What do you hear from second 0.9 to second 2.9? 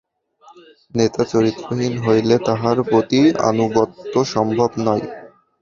নেতা চরিত্রহীন হইলে তাহার